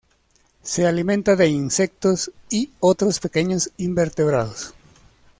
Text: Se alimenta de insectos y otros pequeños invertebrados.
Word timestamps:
Se 0.63 0.87
alimenta 0.87 1.35
de 1.35 1.45
insectos 1.47 2.31
y 2.49 2.71
otros 2.79 3.19
pequeños 3.19 3.69
invertebrados. 3.77 4.73